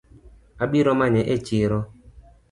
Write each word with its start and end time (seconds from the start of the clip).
Abiro 0.63 0.91
manye 0.99 1.21
echiro 1.35 1.77